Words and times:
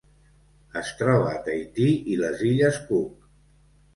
Es 0.79 0.87
troba 1.01 1.27
a 1.33 1.41
Tahití 1.49 1.85
i 2.13 2.17
les 2.21 2.43
illes 2.53 2.79
Cook. 2.89 3.31